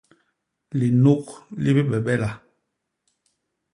[0.79, 1.27] Linuk
[1.61, 2.31] li bibebela.